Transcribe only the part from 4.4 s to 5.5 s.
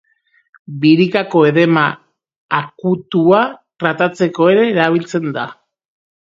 ere erabiltzen da.